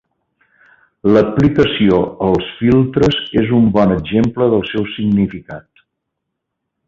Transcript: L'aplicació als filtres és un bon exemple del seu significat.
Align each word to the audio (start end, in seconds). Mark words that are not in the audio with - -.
L'aplicació 1.15 1.99
als 2.29 2.47
filtres 2.61 3.19
és 3.43 3.53
un 3.59 3.69
bon 3.77 3.95
exemple 3.97 4.47
del 4.55 4.67
seu 4.73 4.89
significat. 4.95 5.85